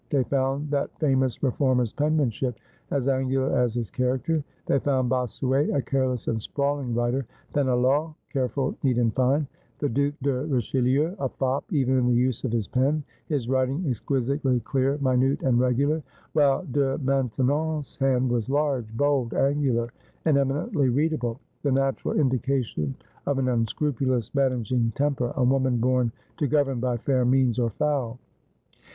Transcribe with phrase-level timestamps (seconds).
[0.09, 2.55] They found that famous reformer's penmanship
[2.89, 8.49] as angular as his character; they found Bossuet a careless and sprawling writer; Fenelon care
[8.49, 9.45] ful, neat, and fine;
[9.77, 13.85] the Due de Richelieu a fop even in the use of his pen, his writing
[13.87, 16.01] exquisitely clear, minute, and regular;
[16.33, 19.91] while De Maintenon's hand was large, bold, angular,
[20.25, 22.95] and emi nently readable— the natural indication
[23.27, 28.17] of an unscrupulous managing temper, a woman born to govern, by fair means or foul.